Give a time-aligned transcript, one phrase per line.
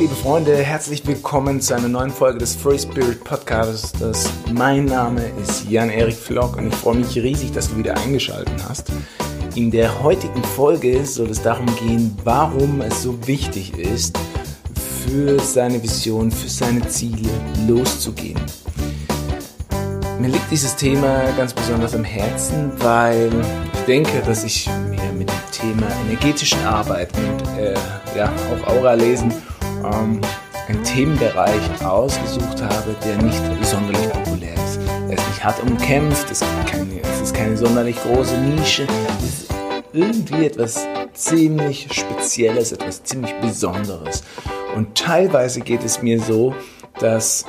[0.00, 4.32] liebe Freunde, herzlich willkommen zu einer neuen Folge des Free Spirit Podcasts.
[4.50, 8.90] Mein Name ist Jan-Erik Flock und ich freue mich riesig, dass du wieder eingeschaltet hast.
[9.56, 14.18] In der heutigen Folge soll es darum gehen, warum es so wichtig ist,
[15.04, 17.28] für seine Vision, für seine Ziele
[17.68, 18.40] loszugehen.
[20.18, 23.30] Mir liegt dieses Thema ganz besonders am Herzen, weil
[23.74, 27.74] ich denke, dass ich mir mit dem Thema energetischen Arbeit und äh,
[28.16, 29.30] ja, auch Aura lesen
[29.84, 30.20] ähm,
[30.68, 34.78] einen Themenbereich ausgesucht habe, der nicht sonderlich populär ist.
[35.08, 38.86] Er ist nicht hart umkämpft, es, keine, es ist keine sonderlich große Nische,
[39.18, 39.50] es ist
[39.92, 44.22] irgendwie etwas ziemlich Spezielles, etwas ziemlich Besonderes.
[44.76, 46.54] Und teilweise geht es mir so,
[47.00, 47.44] dass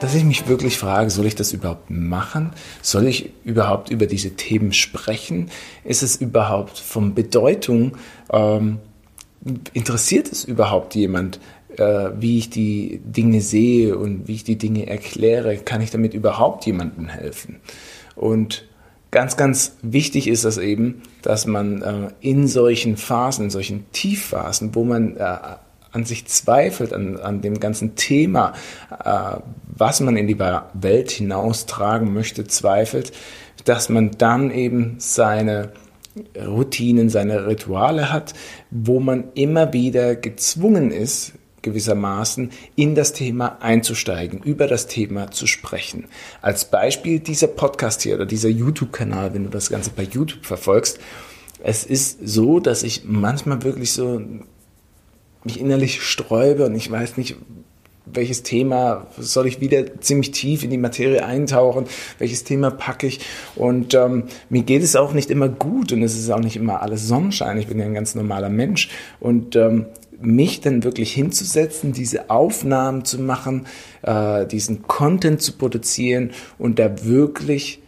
[0.00, 2.52] dass ich mich wirklich frage, soll ich das überhaupt machen?
[2.82, 5.50] Soll ich überhaupt über diese Themen sprechen?
[5.82, 7.96] Ist es überhaupt von Bedeutung?
[8.30, 8.78] Ähm,
[9.72, 11.40] interessiert es überhaupt jemand,
[11.76, 15.56] äh, wie ich die Dinge sehe und wie ich die Dinge erkläre?
[15.58, 17.60] Kann ich damit überhaupt jemandem helfen?
[18.16, 18.66] Und
[19.10, 24.74] ganz, ganz wichtig ist das eben, dass man äh, in solchen Phasen, in solchen Tiefphasen,
[24.74, 25.36] wo man äh,
[25.92, 28.52] an sich zweifelt, an, an dem ganzen Thema,
[29.66, 33.12] was man in die Welt hinaustragen möchte, zweifelt,
[33.64, 35.72] dass man dann eben seine
[36.36, 38.34] Routinen, seine Rituale hat,
[38.70, 45.46] wo man immer wieder gezwungen ist, gewissermaßen in das Thema einzusteigen, über das Thema zu
[45.46, 46.06] sprechen.
[46.40, 50.98] Als Beispiel dieser Podcast hier oder dieser YouTube-Kanal, wenn du das Ganze bei YouTube verfolgst.
[51.62, 54.22] Es ist so, dass ich manchmal wirklich so
[55.44, 57.36] mich innerlich sträube und ich weiß nicht,
[58.12, 61.86] welches Thema soll ich wieder ziemlich tief in die Materie eintauchen,
[62.18, 63.20] welches Thema packe ich.
[63.56, 66.82] Und ähm, mir geht es auch nicht immer gut und es ist auch nicht immer
[66.82, 67.58] alles Sonnenschein.
[67.58, 68.88] Ich bin ja ein ganz normaler Mensch.
[69.20, 69.86] Und ähm,
[70.20, 73.66] mich dann wirklich hinzusetzen, diese Aufnahmen zu machen,
[74.02, 77.80] äh, diesen Content zu produzieren und da wirklich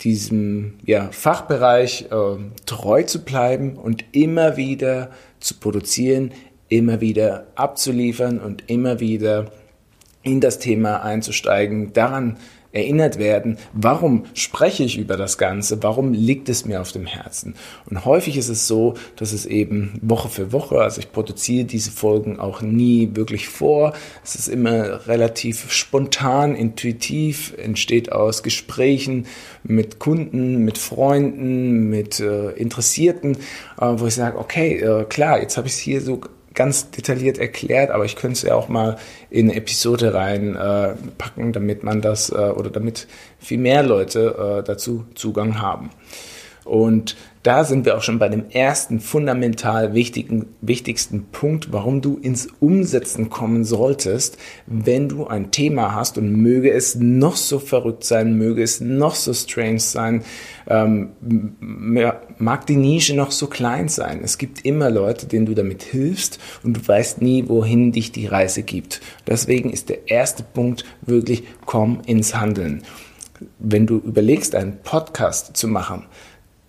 [0.00, 2.36] diesem ja, Fachbereich äh,
[2.66, 5.10] treu zu bleiben und immer wieder
[5.40, 6.32] zu produzieren,
[6.76, 9.52] immer wieder abzuliefern und immer wieder
[10.22, 12.36] in das Thema einzusteigen, daran
[12.74, 17.54] erinnert werden, warum spreche ich über das Ganze, warum liegt es mir auf dem Herzen.
[17.88, 21.92] Und häufig ist es so, dass es eben Woche für Woche, also ich produziere diese
[21.92, 23.92] Folgen auch nie wirklich vor,
[24.24, 29.26] es ist immer relativ spontan, intuitiv, entsteht aus Gesprächen
[29.62, 33.36] mit Kunden, mit Freunden, mit äh, Interessierten,
[33.80, 36.20] äh, wo ich sage, okay, äh, klar, jetzt habe ich es hier so
[36.54, 38.96] ganz detailliert erklärt, aber ich könnte es ja auch mal
[39.30, 43.06] in eine Episode reinpacken, äh, damit man das äh, oder damit
[43.38, 45.90] viel mehr Leute äh, dazu Zugang haben.
[46.74, 47.14] Und
[47.44, 52.48] da sind wir auch schon bei dem ersten fundamental wichtigen, wichtigsten Punkt, warum du ins
[52.58, 58.36] Umsetzen kommen solltest, wenn du ein Thema hast und möge es noch so verrückt sein,
[58.36, 60.24] möge es noch so strange sein,
[60.66, 61.10] ähm,
[62.38, 64.22] mag die Nische noch so klein sein.
[64.24, 68.26] Es gibt immer Leute, denen du damit hilfst und du weißt nie, wohin dich die
[68.26, 69.00] Reise gibt.
[69.28, 72.82] Deswegen ist der erste Punkt wirklich, komm ins Handeln.
[73.58, 76.06] Wenn du überlegst, einen Podcast zu machen,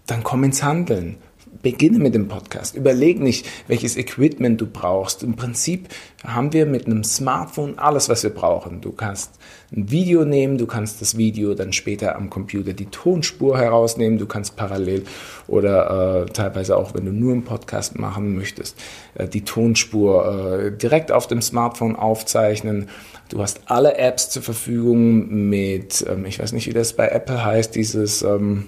[0.08, 1.18] dann komm ins Handeln.
[1.62, 2.76] Beginne mit dem Podcast.
[2.76, 5.24] Überleg nicht, welches Equipment du brauchst.
[5.24, 5.88] Im Prinzip
[6.24, 8.82] haben wir mit einem Smartphone alles, was wir brauchen.
[8.82, 9.40] Du kannst
[9.76, 14.28] ein Video nehmen, du kannst das Video dann später am Computer die Tonspur herausnehmen, du
[14.28, 15.06] kannst parallel
[15.48, 18.78] oder äh, teilweise auch, wenn du nur einen Podcast machen möchtest,
[19.16, 22.90] äh, die Tonspur äh, direkt auf dem Smartphone aufzeichnen.
[23.30, 27.44] Du hast alle Apps zur Verfügung mit, ähm, ich weiß nicht, wie das bei Apple
[27.44, 28.22] heißt, dieses...
[28.22, 28.68] Ähm,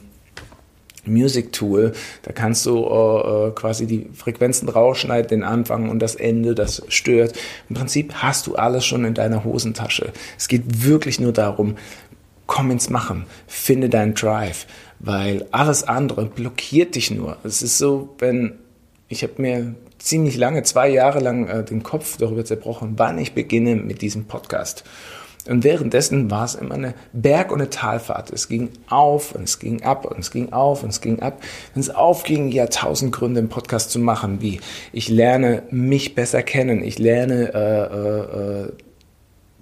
[1.07, 1.94] Music Tool.
[2.23, 6.84] Da kannst du äh, äh, quasi die Frequenzen rausschneiden, den Anfang und das Ende, das
[6.88, 7.34] stört.
[7.69, 10.12] Im Prinzip hast du alles schon in deiner Hosentasche.
[10.38, 11.75] Es geht wirklich nur darum,
[12.46, 14.67] komm ins Machen, finde deinen Drive,
[14.99, 17.37] weil alles andere blockiert dich nur.
[17.43, 18.53] Es ist so, wenn
[19.09, 23.34] ich habe mir ziemlich lange, zwei Jahre lang äh, den Kopf darüber zerbrochen, wann ich
[23.34, 24.84] beginne mit diesem Podcast.
[25.47, 28.32] Und währenddessen war es immer eine Berg- und eine Talfahrt.
[28.32, 31.41] Es ging auf und es ging ab und es ging auf und es ging ab.
[31.73, 34.59] Wenn es aufging, ja, tausend Gründe im Podcast zu machen, wie
[34.91, 38.72] ich lerne mich besser kennen, ich lerne äh, äh, äh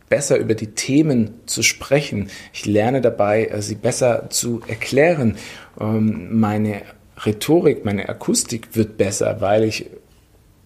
[0.07, 5.37] besser über die Themen zu sprechen, ich lerne dabei, äh, sie besser zu erklären.
[5.79, 6.83] Ähm, meine
[7.25, 9.89] Rhetorik, meine Akustik wird besser, weil ich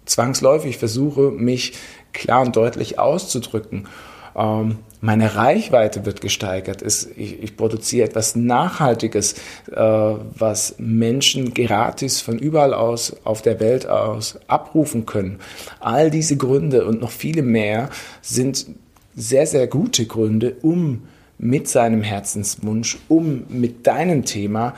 [0.05, 1.73] zwangsläufig versuche, mich
[2.13, 3.87] klar und deutlich auszudrücken.
[4.35, 6.81] Ähm, meine Reichweite wird gesteigert.
[6.81, 9.33] Ich, produziere etwas Nachhaltiges,
[9.71, 15.39] äh, was Menschen gratis von überall aus auf der Welt aus abrufen können.
[15.79, 17.89] All diese Gründe und noch viele mehr
[18.21, 18.67] sind
[19.15, 21.03] sehr, sehr gute Gründe, um
[21.37, 24.75] mit seinem Herzenswunsch, um mit deinem Thema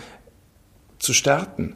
[1.00, 1.76] zu starten.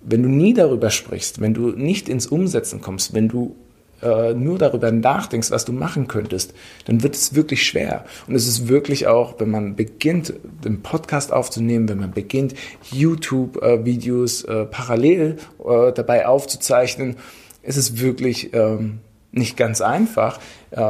[0.00, 3.56] Wenn du nie darüber sprichst, wenn du nicht ins Umsetzen kommst, wenn du
[4.04, 6.54] äh, nur darüber nachdenkst, was du machen könntest,
[6.84, 8.04] dann wird es wirklich schwer.
[8.26, 10.34] Und es ist wirklich auch, wenn man beginnt,
[10.64, 12.54] den Podcast aufzunehmen, wenn man beginnt,
[12.92, 17.16] YouTube-Videos äh, parallel äh, dabei aufzuzeichnen,
[17.62, 19.00] ist es wirklich ähm,
[19.32, 20.38] nicht ganz einfach,
[20.70, 20.80] äh,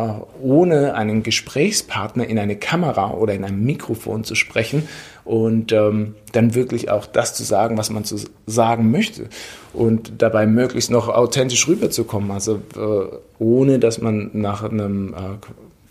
[0.43, 4.88] ohne einen Gesprächspartner in eine Kamera oder in ein Mikrofon zu sprechen
[5.24, 8.16] und ähm, dann wirklich auch das zu sagen, was man zu
[8.46, 9.28] sagen möchte
[9.72, 15.16] und dabei möglichst noch authentisch rüberzukommen, also äh, ohne dass man nach einem äh,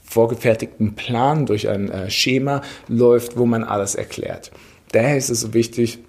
[0.03, 4.51] vorgefertigten Plan durch ein äh, Schema läuft, wo man alles erklärt.
[4.91, 5.99] Daher ist es so wichtig,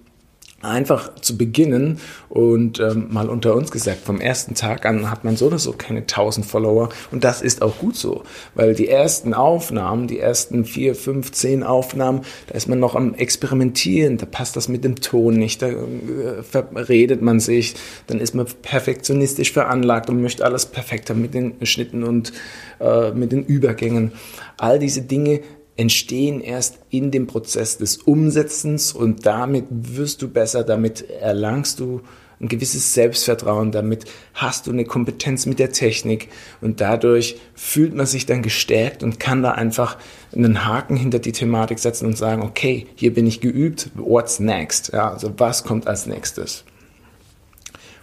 [0.64, 5.37] einfach zu beginnen und ähm, mal unter uns gesagt, vom ersten Tag an hat man
[5.37, 8.22] so oder so keine 1000 Follower und das ist auch gut so,
[8.55, 13.14] weil die ersten Aufnahmen, die ersten vier, fünf, zehn Aufnahmen, da ist man noch am
[13.14, 17.75] Experimentieren, da passt das mit dem Ton nicht, da äh, verredet man sich,
[18.06, 22.32] dann ist man perfektionistisch veranlagt und möchte alles perfekter mit den Schnitten und
[22.81, 24.12] äh, mit den Übergängen.
[24.56, 25.40] All diese Dinge
[25.76, 32.02] entstehen erst in dem Prozess des Umsetzens und damit wirst du besser, damit erlangst du
[32.40, 34.04] ein gewisses Selbstvertrauen, damit
[34.34, 36.28] hast du eine Kompetenz mit der Technik
[36.60, 39.98] und dadurch fühlt man sich dann gestärkt und kann da einfach
[40.34, 44.92] einen Haken hinter die Thematik setzen und sagen, okay, hier bin ich geübt, what's next?
[44.92, 46.64] Ja, also was kommt als nächstes?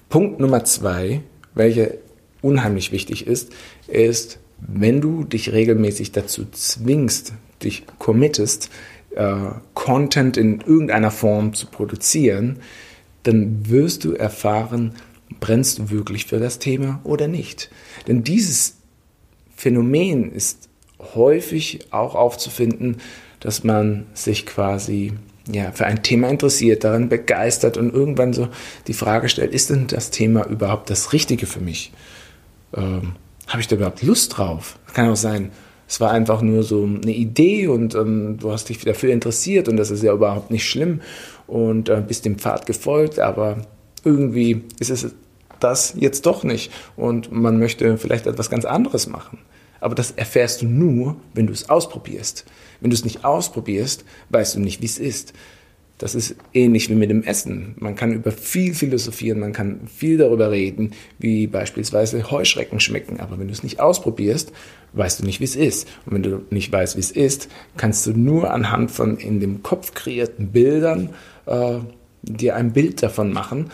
[0.10, 1.22] Punkt Nummer zwei,
[1.54, 1.92] welcher
[2.42, 3.52] unheimlich wichtig ist,
[3.88, 7.34] ist, wenn du dich regelmäßig dazu zwingst,
[7.64, 8.70] dich committest,
[9.16, 9.36] äh,
[9.74, 12.60] Content in irgendeiner Form zu produzieren,
[13.24, 14.94] dann wirst du erfahren,
[15.40, 17.70] brennst du wirklich für das Thema oder nicht.
[18.08, 18.78] Denn dieses
[19.56, 20.70] Phänomen ist
[21.16, 22.98] häufig auch aufzufinden,
[23.40, 25.14] dass man sich quasi
[25.52, 28.48] ja, für ein Thema interessiert, daran begeistert und irgendwann so
[28.88, 31.92] die Frage stellt, ist denn das Thema überhaupt das Richtige für mich?
[32.76, 33.14] Ähm,
[33.48, 34.78] Habe ich da überhaupt Lust drauf?
[34.94, 35.52] Kann auch sein,
[35.92, 39.76] es war einfach nur so eine Idee und ähm, du hast dich dafür interessiert und
[39.76, 41.02] das ist ja überhaupt nicht schlimm
[41.48, 43.58] und äh, bist dem Pfad gefolgt, aber
[44.06, 45.14] irgendwie ist es
[45.60, 49.40] das jetzt doch nicht und man möchte vielleicht etwas ganz anderes machen.
[49.82, 52.46] Aber das erfährst du nur, wenn du es ausprobierst.
[52.80, 55.34] Wenn du es nicht ausprobierst, weißt du nicht, wie es ist.
[56.02, 57.76] Das ist ähnlich wie mit dem Essen.
[57.78, 63.20] Man kann über viel philosophieren, man kann viel darüber reden, wie beispielsweise Heuschrecken schmecken.
[63.20, 64.52] Aber wenn du es nicht ausprobierst,
[64.94, 65.88] weißt du nicht, wie es ist.
[66.08, 69.62] Und wenn du nicht weißt, wie es ist, kannst du nur anhand von in dem
[69.62, 71.12] Kopf kreierten Bildern
[71.46, 71.78] äh,
[72.24, 73.70] dir ein Bild davon machen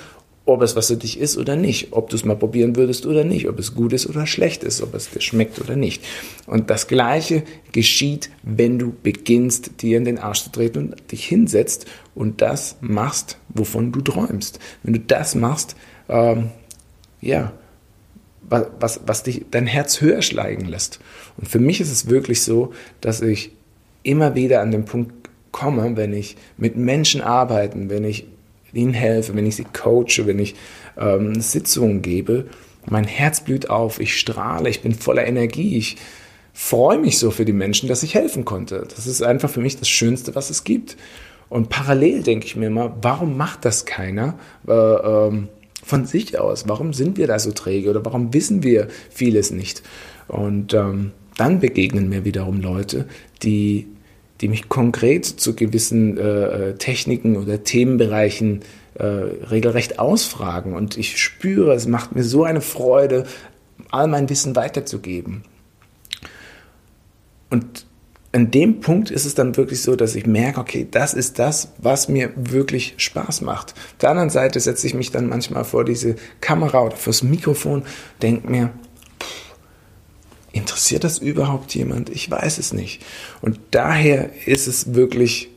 [0.48, 3.26] ob es was für dich ist oder nicht, ob du es mal probieren würdest oder
[3.26, 6.04] nicht, ob es gut ist oder schlecht ist, ob es dir schmeckt oder nicht.
[6.46, 11.26] Und das Gleiche geschieht, wenn du beginnst, dir in den Arsch zu treten und dich
[11.26, 11.86] hinsetzt
[12.16, 14.60] und das machst, wovon du träumst.
[14.84, 15.76] Wenn du das machst,
[16.08, 16.52] ähm,
[17.20, 17.52] ja,
[18.50, 21.02] was, was, was dich dein Herz höher schlagen lässt.
[21.36, 22.72] Und für mich ist es wirklich so,
[23.02, 23.52] dass ich
[24.04, 28.28] immer wieder an den Punkt komme, wenn ich mit Menschen arbeiten, wenn ich
[28.74, 30.56] ihnen helfe, wenn ich sie coache, wenn ich
[30.98, 32.46] ähm, Sitzungen gebe,
[32.90, 35.98] mein Herz blüht auf, ich strahle, ich bin voller Energie, ich
[36.54, 38.88] freue mich so für die Menschen, dass ich helfen konnte.
[38.96, 40.98] Das ist einfach für mich das Schönste, was es gibt.
[41.50, 45.50] Und parallel denke ich mir immer, warum macht das keiner äh, ähm,
[45.84, 46.68] von sich aus?
[46.68, 49.84] Warum sind wir da so träge oder warum wissen wir vieles nicht?
[50.28, 53.06] Und ähm, dann begegnen mir wiederum Leute,
[53.44, 53.88] die
[54.42, 58.62] die mich konkret zu gewissen äh, Techniken oder Themenbereichen
[58.96, 60.74] äh, regelrecht ausfragen.
[60.74, 63.26] Und ich spüre, es macht mir so eine Freude,
[63.92, 65.44] all mein Wissen weiterzugeben.
[67.50, 67.86] Und
[68.34, 71.72] an dem Punkt ist es dann wirklich so, dass ich merke, okay, das ist das,
[71.78, 73.72] was mir wirklich Spaß macht.
[73.72, 77.84] Auf der anderen Seite setze ich mich dann manchmal vor diese Kamera oder fürs Mikrofon,
[78.22, 78.72] denke mir,
[80.58, 82.10] Interessiert das überhaupt jemand?
[82.10, 83.06] Ich weiß es nicht.
[83.42, 85.50] Und daher ist es wirklich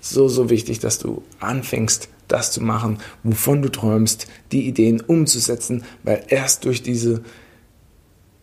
[0.00, 5.84] so, so wichtig, dass du anfängst, das zu machen, wovon du träumst, die Ideen umzusetzen,
[6.04, 7.22] weil erst durch diese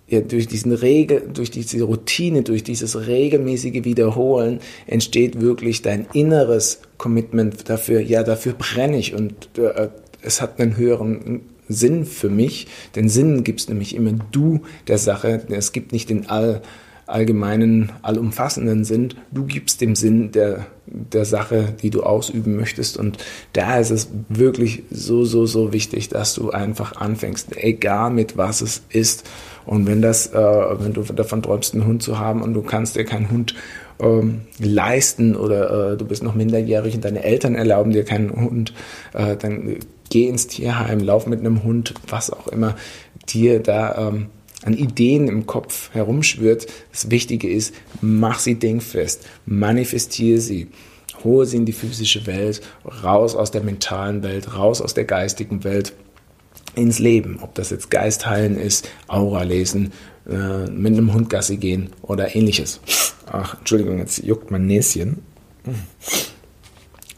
[0.08, 6.82] ja, durch diesen Regel, durch diese Routine, durch dieses regelmäßige Wiederholen entsteht wirklich dein inneres
[6.98, 9.88] Commitment dafür, ja, dafür brenne ich und äh,
[10.22, 12.68] es hat einen höheren Sinn für mich.
[12.96, 15.46] Den Sinn gibt es nämlich immer du der Sache.
[15.50, 16.62] Es gibt nicht den all,
[17.12, 19.14] allgemeinen, allumfassenden Sinn.
[19.32, 22.98] Du gibst dem Sinn der, der Sache, die du ausüben möchtest.
[22.98, 23.18] Und
[23.54, 28.62] da ist es wirklich so, so, so wichtig, dass du einfach anfängst, egal mit was
[28.62, 29.30] es ist.
[29.66, 30.40] Und wenn das, äh,
[30.80, 33.54] wenn du davon träumst, einen Hund zu haben und du kannst dir keinen Hund
[34.00, 38.74] ähm, leisten oder äh, du bist noch minderjährig und deine Eltern erlauben dir keinen Hund,
[39.14, 39.78] äh, dann
[40.12, 42.76] geh ins Tierheim, lauf mit einem Hund, was auch immer
[43.28, 44.28] dir da ähm,
[44.64, 46.68] an Ideen im Kopf herumschwirrt.
[46.92, 50.68] Das Wichtige ist, mach sie dingfest, manifestiere sie,
[51.24, 52.62] hole sie in die physische Welt,
[53.04, 55.94] raus aus der mentalen Welt, raus aus der geistigen Welt
[56.76, 57.40] ins Leben.
[57.42, 59.92] Ob das jetzt Geist heilen ist, Aura lesen,
[60.30, 62.82] äh, mit einem Hund Gassi gehen oder ähnliches.
[63.26, 65.20] Ach, Entschuldigung, jetzt juckt mein Näschen.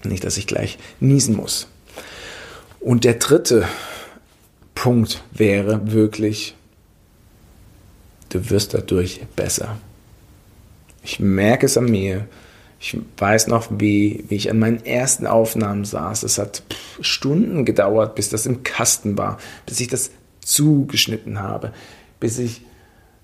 [0.03, 1.67] Nicht, dass ich gleich niesen muss.
[2.83, 3.65] Und der dritte
[4.75, 6.53] Punkt wäre wirklich,
[8.27, 9.77] du wirst dadurch besser.
[11.01, 12.27] Ich merke es an mir.
[12.81, 16.23] Ich weiß noch, wie, wie ich an meinen ersten Aufnahmen saß.
[16.23, 16.63] Es hat
[16.99, 20.11] Stunden gedauert, bis das im Kasten war, bis ich das
[20.41, 21.71] zugeschnitten habe,
[22.19, 22.63] bis ich,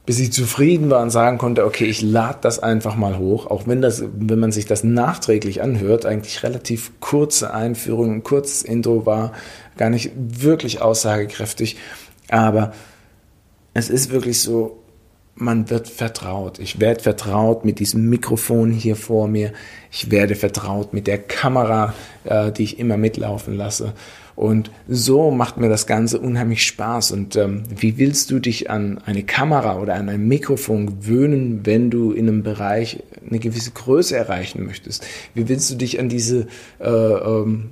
[0.09, 3.67] bis ich zufrieden war und sagen konnte, okay, ich lade das einfach mal hoch, auch
[3.67, 9.05] wenn das, wenn man sich das nachträglich anhört, eigentlich relativ kurze Einführung, ein kurzes Intro
[9.05, 9.33] war,
[9.77, 11.77] gar nicht wirklich aussagekräftig,
[12.27, 12.73] aber
[13.75, 14.79] es ist wirklich so,
[15.35, 16.57] man wird vertraut.
[16.57, 19.53] Ich werde vertraut mit diesem Mikrofon hier vor mir.
[19.91, 23.93] Ich werde vertraut mit der Kamera, äh, die ich immer mitlaufen lasse.
[24.39, 27.11] Und so macht mir das Ganze unheimlich Spaß.
[27.11, 31.89] Und ähm, wie willst du dich an eine Kamera oder an ein Mikrofon gewöhnen, wenn
[31.89, 35.05] du in einem Bereich eine gewisse Größe erreichen möchtest?
[35.33, 36.47] Wie willst du dich an diese
[36.79, 37.71] äh, ähm,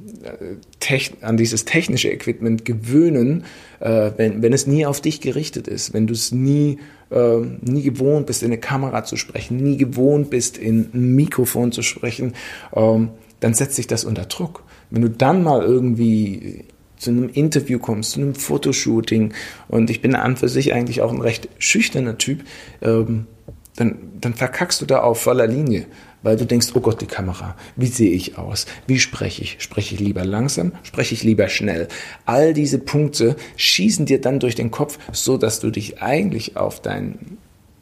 [1.21, 3.45] an dieses technische Equipment gewöhnen,
[3.79, 6.79] äh, wenn, wenn es nie auf dich gerichtet ist, wenn du es nie
[7.11, 11.71] äh, nie gewohnt bist, in eine Kamera zu sprechen, nie gewohnt bist, in ein Mikrofon
[11.71, 12.33] zu sprechen,
[12.75, 14.66] ähm, dann setzt sich das unter Druck.
[14.89, 16.65] Wenn du dann mal irgendwie
[16.97, 19.33] zu einem Interview kommst, zu einem Fotoshooting
[19.67, 22.43] und ich bin an für sich eigentlich auch ein recht schüchterner Typ,
[22.81, 23.27] ähm,
[23.75, 25.85] dann, dann verkackst du da auf voller Linie,
[26.23, 28.65] weil du denkst, oh Gott, die Kamera, wie sehe ich aus?
[28.87, 29.57] Wie spreche ich?
[29.59, 30.71] Spreche ich lieber langsam?
[30.81, 31.87] Spreche ich lieber schnell?
[32.25, 36.81] All diese Punkte schießen dir dann durch den Kopf, so dass du dich eigentlich auf
[36.81, 37.37] dein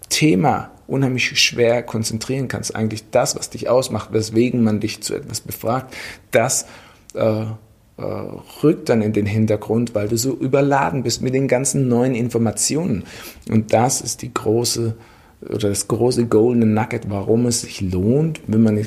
[0.10, 2.76] Thema unheimlich schwer konzentrieren kannst.
[2.76, 5.96] Eigentlich das, was dich ausmacht, weswegen man dich zu etwas befragt,
[6.32, 6.66] das
[7.16, 7.46] äh,
[7.98, 8.04] äh,
[8.64, 13.04] rückt dann in den Hintergrund, weil du so überladen bist mit den ganzen neuen Informationen.
[13.50, 14.96] Und das ist die große
[15.50, 18.84] oder das große Golden Nugget, warum es sich lohnt, wenn man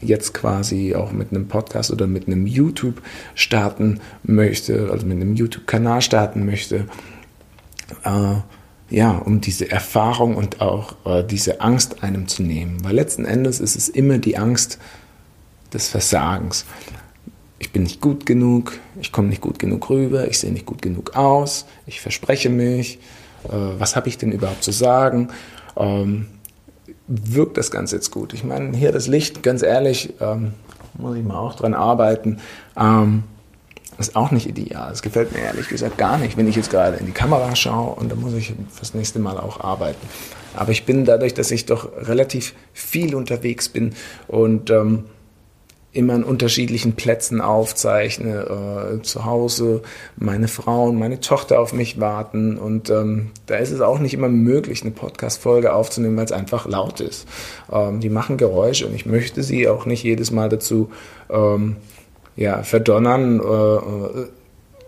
[0.00, 3.00] jetzt quasi auch mit einem Podcast oder mit einem YouTube
[3.34, 6.86] starten möchte, also mit einem YouTube-Kanal starten möchte.
[8.04, 8.36] Äh,
[8.90, 12.82] ja, um diese Erfahrung und auch äh, diese Angst einem zu nehmen.
[12.82, 14.78] Weil letzten Endes ist es immer die Angst
[15.72, 16.66] des Versagens.
[17.60, 20.82] Ich bin nicht gut genug, ich komme nicht gut genug rüber, ich sehe nicht gut
[20.82, 22.98] genug aus, ich verspreche mich,
[23.44, 25.28] äh, was habe ich denn überhaupt zu sagen?
[25.76, 26.26] Ähm,
[27.06, 28.32] wirkt das Ganze jetzt gut?
[28.32, 30.54] Ich meine, hier das Licht, ganz ehrlich, ähm,
[30.94, 32.38] muss ich mal auch dran arbeiten.
[32.76, 33.24] Ähm,
[33.98, 34.90] ist auch nicht ideal.
[34.90, 37.94] Es gefällt mir ehrlich gesagt gar nicht, wenn ich jetzt gerade in die Kamera schaue
[37.96, 40.06] und dann muss ich fürs nächste Mal auch arbeiten.
[40.54, 43.92] Aber ich bin dadurch, dass ich doch relativ viel unterwegs bin
[44.26, 45.04] und ähm,
[45.92, 49.82] immer an unterschiedlichen Plätzen aufzeichne, äh, zu Hause
[50.16, 54.14] meine Frau und meine Tochter auf mich warten und ähm, da ist es auch nicht
[54.14, 57.26] immer möglich, eine Podcast-Folge aufzunehmen, weil es einfach laut ist.
[57.72, 60.90] Ähm, die machen Geräusche und ich möchte sie auch nicht jedes Mal dazu
[61.28, 61.76] ähm,
[62.36, 64.26] ja, verdonnern, äh,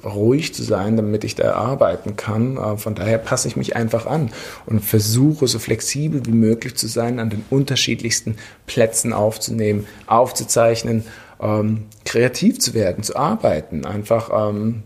[0.04, 2.56] ruhig zu sein, damit ich da arbeiten kann.
[2.56, 4.30] Äh, von daher passe ich mich einfach an
[4.66, 11.04] und versuche so flexibel wie möglich zu sein, an den unterschiedlichsten Plätzen aufzunehmen, aufzuzeichnen,
[11.40, 14.82] ähm, kreativ zu werden, zu arbeiten, einfach ähm,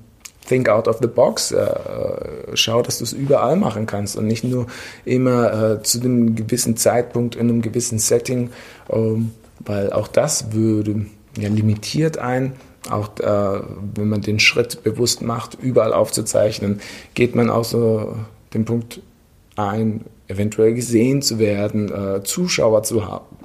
[0.47, 1.53] think out of the box.
[1.53, 1.67] Äh,
[2.55, 4.67] schau, dass du es überall machen kannst und nicht nur
[5.05, 8.51] immer äh, zu einem gewissen Zeitpunkt in einem gewissen Setting,
[8.91, 11.07] ähm, weil auch das würde
[11.39, 12.53] ja, limitiert ein.
[12.91, 13.61] Auch äh,
[13.95, 16.81] wenn man den Schritt bewusst macht, überall aufzuzeichnen,
[17.15, 18.17] geht man auch so
[18.55, 19.01] den Punkt
[19.57, 23.37] ein, eventuell gesehen zu werden, äh, Zuschauer zu haben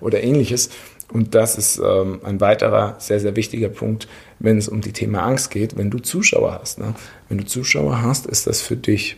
[0.00, 0.70] oder ähnliches.
[1.12, 5.22] Und das ist ähm, ein weiterer sehr, sehr wichtiger Punkt, wenn es um die Thema
[5.22, 6.78] Angst geht, wenn du Zuschauer hast.
[6.78, 6.94] Ne?
[7.28, 9.16] Wenn du Zuschauer hast, ist das für dich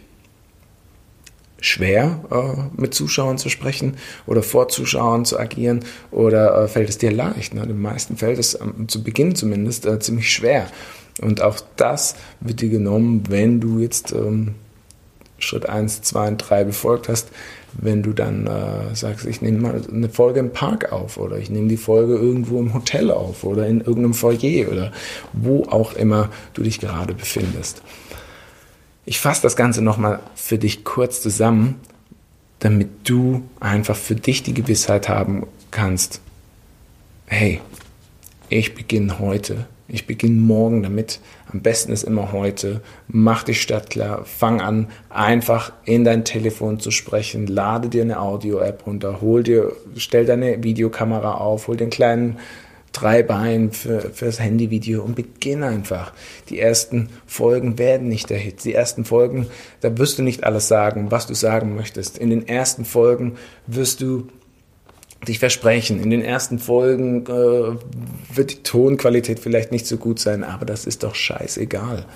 [1.60, 3.96] schwer, äh, mit Zuschauern zu sprechen
[4.26, 7.54] oder vor Zuschauern zu agieren oder äh, fällt es dir leicht?
[7.54, 7.66] Ne?
[7.66, 10.68] Den meisten fällt es ähm, zu Beginn zumindest äh, ziemlich schwer.
[11.20, 14.54] Und auch das wird dir genommen, wenn du jetzt ähm,
[15.38, 17.28] Schritt 1, 2 und 3 befolgt hast,
[17.78, 21.50] wenn du dann äh, sagst, ich nehme mal eine Folge im Park auf oder ich
[21.50, 24.92] nehme die Folge irgendwo im Hotel auf oder in irgendeinem Foyer oder
[25.32, 27.82] wo auch immer du dich gerade befindest.
[29.06, 31.80] Ich fasse das Ganze nochmal für dich kurz zusammen,
[32.58, 36.20] damit du einfach für dich die Gewissheit haben kannst,
[37.26, 37.60] hey,
[38.48, 41.20] ich beginne heute ich beginne morgen damit.
[41.52, 42.80] Am besten ist immer heute.
[43.06, 44.24] Mach dich stadtklar.
[44.24, 47.46] Fang an, einfach in dein Telefon zu sprechen.
[47.46, 49.20] Lade dir eine Audio-App runter.
[49.20, 51.68] Hol dir, stell deine Videokamera auf.
[51.68, 52.38] Hol den kleinen
[53.00, 56.12] Dreibein für, fürs Handyvideo und beginn einfach.
[56.48, 58.64] Die ersten Folgen werden nicht der Hit.
[58.64, 59.46] Die ersten Folgen,
[59.80, 62.18] da wirst du nicht alles sagen, was du sagen möchtest.
[62.18, 63.36] In den ersten Folgen
[63.66, 64.28] wirst du
[65.26, 66.00] dich versprechen.
[66.00, 70.86] In den ersten Folgen äh, wird die Tonqualität vielleicht nicht so gut sein, aber das
[70.86, 72.06] ist doch scheißegal.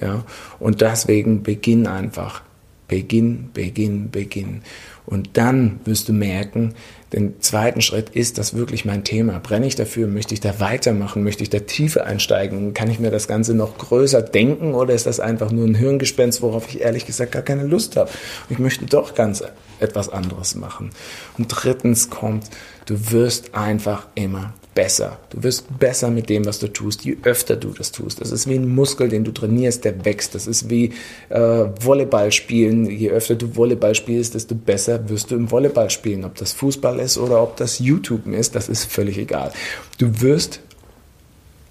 [0.00, 0.24] Ja?
[0.58, 2.42] Und deswegen beginn einfach.
[2.88, 4.62] Beginn, beginn, beginn.
[5.06, 6.74] Und dann wirst du merken,
[7.12, 9.38] den zweiten Schritt ist das wirklich mein Thema.
[9.38, 10.08] Brenne ich dafür?
[10.08, 11.22] Möchte ich da weitermachen?
[11.22, 12.74] Möchte ich da tiefer einsteigen?
[12.74, 16.42] Kann ich mir das Ganze noch größer denken oder ist das einfach nur ein Hirngespenst,
[16.42, 18.10] worauf ich ehrlich gesagt gar keine Lust habe?
[18.48, 19.44] ich möchte doch ganz
[19.78, 20.90] etwas anderes machen.
[21.38, 22.48] Und drittens kommt,
[22.86, 25.18] du wirst einfach immer besser.
[25.30, 28.20] Du wirst besser mit dem, was du tust, je öfter du das tust.
[28.20, 30.34] Das ist wie ein Muskel, den du trainierst, der wächst.
[30.34, 30.92] Das ist wie
[31.28, 31.38] äh,
[31.80, 32.86] Volleyball spielen.
[32.86, 36.24] Je öfter du Volleyball spielst, desto besser wirst du im Volleyball spielen.
[36.24, 39.52] Ob das Fußball ist oder ob das YouTube ist, das ist völlig egal.
[39.98, 40.60] Du wirst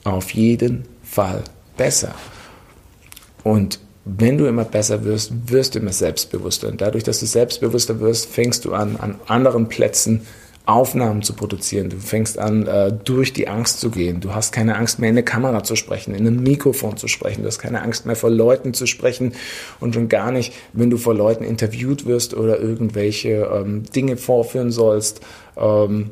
[0.04, 1.44] auf jeden Fall
[1.78, 2.16] besser.
[3.44, 6.68] Und wenn du immer besser wirst, wirst du immer selbstbewusster.
[6.68, 10.26] Und dadurch, dass du selbstbewusster wirst, fängst du an, an anderen Plätzen
[10.66, 11.90] Aufnahmen zu produzieren.
[11.90, 14.22] Du fängst an, äh, durch die Angst zu gehen.
[14.22, 17.42] Du hast keine Angst mehr, in eine Kamera zu sprechen, in ein Mikrofon zu sprechen.
[17.42, 19.34] Du hast keine Angst mehr, vor Leuten zu sprechen
[19.82, 24.72] und schon gar nicht, wenn du vor Leuten interviewt wirst oder irgendwelche ähm, Dinge vorführen
[24.72, 25.20] sollst,
[25.58, 26.12] ähm,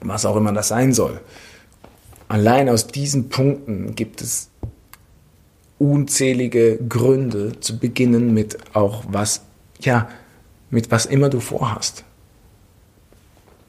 [0.00, 1.20] was auch immer das sein soll.
[2.28, 4.50] Allein aus diesen Punkten gibt es
[5.78, 9.42] unzählige Gründe zu beginnen mit auch was,
[9.80, 10.08] ja,
[10.70, 12.04] mit was immer du vorhast.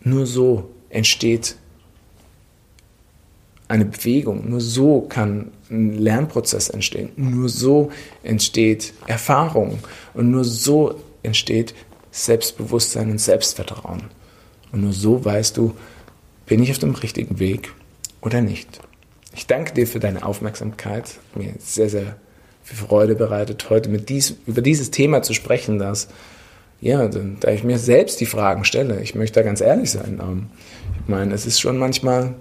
[0.04, 1.56] Nur so entsteht
[3.68, 9.80] eine Bewegung, nur so kann ein Lernprozess entstehen, nur so entsteht Erfahrung
[10.13, 11.74] und nur so entsteht
[12.12, 14.04] Selbstbewusstsein und Selbstvertrauen.
[14.72, 15.76] Und nur so weißt du,
[16.46, 17.74] bin ich auf dem richtigen Weg
[18.22, 18.80] oder nicht.
[19.36, 21.20] Ich danke dir für deine Aufmerksamkeit.
[21.34, 22.16] Mir sehr, sehr
[22.63, 26.08] viel Freude bereitet, heute mit dies, über dieses Thema zu sprechen, das
[26.84, 30.19] ja, da ich mir selbst die Fragen stelle, ich möchte da ganz ehrlich sein.
[30.22, 30.48] Ähm,
[31.02, 32.34] ich meine, es ist schon manchmal,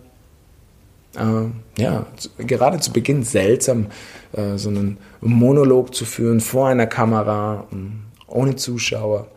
[1.17, 2.07] äh, ja,
[2.39, 3.87] gerade zu Beginn seltsam,
[4.33, 9.29] äh, so einen Monolog zu führen vor einer Kamera, ähm, ohne Zuschauer.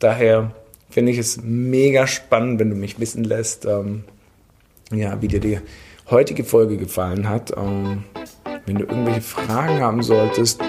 [0.00, 0.50] Daher
[0.90, 4.02] finde ich es mega spannend, wenn du mich wissen lässt, ähm,
[4.92, 5.60] ja, wie dir die
[6.10, 7.52] heutige Folge gefallen hat.
[7.56, 8.02] Ähm,
[8.66, 10.60] wenn du irgendwelche Fragen haben solltest,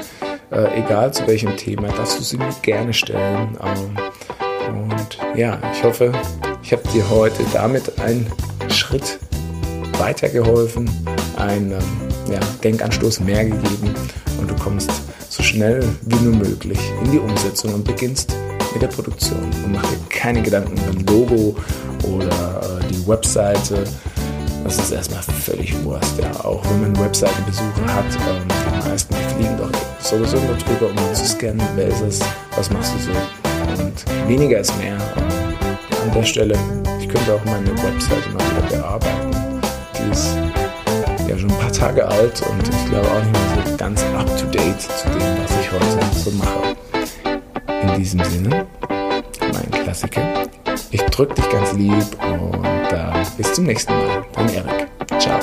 [0.52, 3.58] äh, egal zu welchem Thema, darfst du sie mir gerne stellen.
[3.64, 6.12] Ähm, und ja, ich hoffe,
[6.64, 8.32] ich habe dir heute damit einen
[8.70, 9.20] Schritt
[9.98, 10.90] weitergeholfen,
[11.38, 13.94] einen ähm, ja, Denkanstoß mehr gegeben
[14.40, 14.92] und du kommst
[15.30, 18.36] so schnell wie nur möglich in die Umsetzung und beginnst
[18.74, 21.56] mit der Produktion und mach dir keine Gedanken über ein Logo
[22.04, 23.84] oder äh, die Webseite.
[24.64, 26.32] Das ist erstmal völlig Wurst, ja.
[26.46, 29.70] Auch wenn man Webseitenbesucher hat, ähm, die meisten fliegen doch
[30.00, 32.20] sowieso nur drüber, um zu scannen, wer ist es,
[32.56, 33.84] was machst du so.
[33.84, 34.96] Und weniger ist mehr.
[35.16, 36.58] Und an der Stelle,
[37.00, 39.62] ich könnte auch meine Webseite mal wieder bearbeiten.
[39.98, 40.38] Die ist
[41.28, 44.38] ja schon ein paar Tage alt und ich glaube auch nicht mehr so ganz up
[44.38, 46.76] to date zu dem, was ich heute so mache.
[47.84, 48.68] In diesem Sinne,
[49.40, 50.22] mein Klassiker.
[50.92, 54.26] Ich drücke dich ganz lieb und äh, bis zum nächsten Mal.
[54.34, 54.88] Dein Erik.
[55.20, 55.40] Ciao.